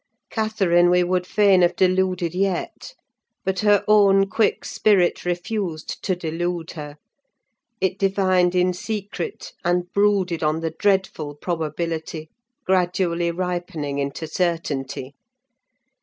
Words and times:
Catherine 0.31 0.89
we 0.89 1.03
would 1.03 1.27
fain 1.27 1.61
have 1.61 1.75
deluded 1.75 2.33
yet; 2.33 2.95
but 3.45 3.59
her 3.59 3.83
own 3.87 4.25
quick 4.27 4.65
spirit 4.65 5.25
refused 5.25 6.01
to 6.01 6.15
delude 6.15 6.71
her: 6.71 6.97
it 7.79 7.99
divined 7.99 8.55
in 8.55 8.73
secret, 8.73 9.53
and 9.63 9.93
brooded 9.93 10.41
on 10.41 10.61
the 10.61 10.71
dreadful 10.71 11.35
probability, 11.35 12.31
gradually 12.65 13.29
ripening 13.29 13.99
into 13.99 14.25
certainty. 14.25 15.13